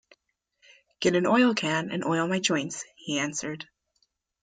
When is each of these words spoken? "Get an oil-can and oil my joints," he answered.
"Get 0.99 1.13
an 1.15 1.27
oil-can 1.27 1.91
and 1.91 2.03
oil 2.03 2.27
my 2.27 2.39
joints," 2.39 2.85
he 2.95 3.19
answered. 3.19 3.69